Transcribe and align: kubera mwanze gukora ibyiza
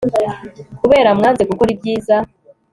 kubera 0.81 1.09
mwanze 1.17 1.41
gukora 1.49 1.69
ibyiza 1.75 2.15